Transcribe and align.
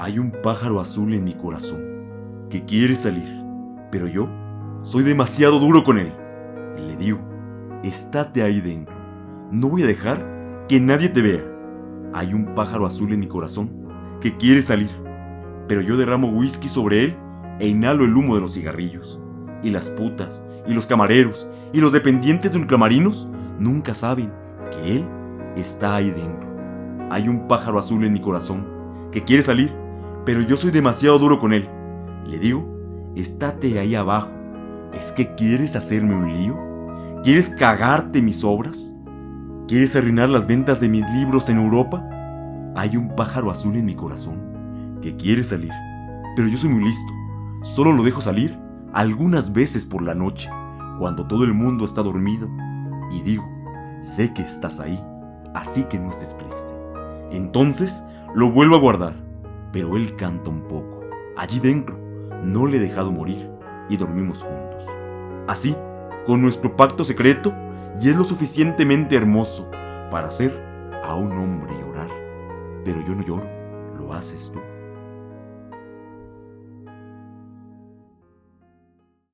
Hay 0.00 0.20
un 0.20 0.30
pájaro 0.30 0.78
azul 0.78 1.12
en 1.12 1.24
mi 1.24 1.34
corazón 1.34 2.46
que 2.50 2.64
quiere 2.64 2.94
salir, 2.94 3.42
pero 3.90 4.06
yo 4.06 4.28
soy 4.82 5.02
demasiado 5.02 5.58
duro 5.58 5.82
con 5.82 5.98
él. 5.98 6.12
Le 6.76 6.96
digo, 6.96 7.18
estate 7.82 8.44
ahí 8.44 8.60
dentro. 8.60 8.94
No 9.50 9.68
voy 9.68 9.82
a 9.82 9.86
dejar 9.86 10.64
que 10.68 10.78
nadie 10.78 11.08
te 11.08 11.20
vea. 11.20 11.44
Hay 12.14 12.32
un 12.32 12.54
pájaro 12.54 12.86
azul 12.86 13.12
en 13.12 13.18
mi 13.18 13.26
corazón 13.26 13.72
que 14.20 14.36
quiere 14.36 14.62
salir, 14.62 14.90
pero 15.66 15.82
yo 15.82 15.96
derramo 15.96 16.28
whisky 16.28 16.68
sobre 16.68 17.02
él 17.02 17.16
e 17.58 17.66
inhalo 17.66 18.04
el 18.04 18.16
humo 18.16 18.36
de 18.36 18.40
los 18.40 18.54
cigarrillos. 18.54 19.20
Y 19.64 19.70
las 19.70 19.90
putas, 19.90 20.44
y 20.68 20.74
los 20.74 20.86
camareros, 20.86 21.48
y 21.72 21.80
los 21.80 21.90
dependientes 21.90 22.52
de 22.52 22.58
ultramarinos 22.58 23.28
nunca 23.58 23.94
saben 23.94 24.32
que 24.70 24.96
él 24.98 25.04
está 25.56 25.96
ahí 25.96 26.12
dentro. 26.12 26.48
Hay 27.10 27.28
un 27.28 27.48
pájaro 27.48 27.80
azul 27.80 28.04
en 28.04 28.12
mi 28.12 28.20
corazón 28.20 28.64
que 29.10 29.24
quiere 29.24 29.42
salir, 29.42 29.87
pero 30.28 30.42
yo 30.42 30.58
soy 30.58 30.70
demasiado 30.70 31.18
duro 31.18 31.38
con 31.38 31.54
él. 31.54 31.66
Le 32.26 32.38
digo, 32.38 32.68
estate 33.16 33.78
ahí 33.78 33.94
abajo. 33.94 34.28
¿Es 34.92 35.10
que 35.10 35.34
quieres 35.34 35.74
hacerme 35.74 36.14
un 36.14 36.28
lío? 36.28 37.22
¿Quieres 37.24 37.48
cagarte 37.48 38.20
mis 38.20 38.44
obras? 38.44 38.94
¿Quieres 39.66 39.96
arruinar 39.96 40.28
las 40.28 40.46
ventas 40.46 40.80
de 40.80 40.90
mis 40.90 41.10
libros 41.12 41.48
en 41.48 41.56
Europa? 41.56 42.06
Hay 42.76 42.98
un 42.98 43.16
pájaro 43.16 43.50
azul 43.50 43.74
en 43.76 43.86
mi 43.86 43.94
corazón 43.94 44.98
que 45.00 45.16
quiere 45.16 45.42
salir, 45.44 45.72
pero 46.36 46.46
yo 46.46 46.58
soy 46.58 46.68
muy 46.68 46.84
listo. 46.84 47.14
Solo 47.62 47.94
lo 47.94 48.02
dejo 48.02 48.20
salir 48.20 48.54
algunas 48.92 49.54
veces 49.54 49.86
por 49.86 50.02
la 50.02 50.14
noche, 50.14 50.50
cuando 50.98 51.26
todo 51.26 51.44
el 51.44 51.54
mundo 51.54 51.86
está 51.86 52.02
dormido, 52.02 52.50
y 53.10 53.22
digo, 53.22 53.48
sé 54.02 54.34
que 54.34 54.42
estás 54.42 54.78
ahí, 54.78 55.02
así 55.54 55.84
que 55.84 55.98
no 55.98 56.10
estés 56.10 56.36
triste. 56.36 56.74
Entonces 57.30 58.04
lo 58.34 58.50
vuelvo 58.50 58.76
a 58.76 58.80
guardar, 58.80 59.27
pero 59.72 59.96
él 59.96 60.16
canta 60.16 60.50
un 60.50 60.62
poco. 60.62 61.00
Allí 61.36 61.60
dentro, 61.60 61.98
no 62.42 62.66
le 62.66 62.78
he 62.78 62.80
dejado 62.80 63.12
morir 63.12 63.50
y 63.88 63.96
dormimos 63.96 64.42
juntos. 64.42 64.86
Así, 65.46 65.76
con 66.26 66.42
nuestro 66.42 66.76
pacto 66.76 67.04
secreto, 67.04 67.54
y 68.00 68.08
es 68.08 68.16
lo 68.16 68.24
suficientemente 68.24 69.16
hermoso 69.16 69.70
para 70.10 70.28
hacer 70.28 70.52
a 71.04 71.14
un 71.14 71.32
hombre 71.32 71.72
llorar. 71.78 72.08
Pero 72.84 73.00
yo 73.06 73.14
no 73.14 73.22
lloro, 73.22 73.48
lo 73.96 74.12
haces 74.12 74.52
tú. 74.52 74.60